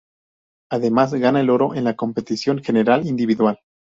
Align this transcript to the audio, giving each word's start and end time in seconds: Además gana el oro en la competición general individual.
Además 0.71 1.13
gana 1.13 1.41
el 1.41 1.51
oro 1.51 1.75
en 1.75 1.83
la 1.83 1.95
competición 1.95 2.63
general 2.63 3.05
individual. 3.05 3.59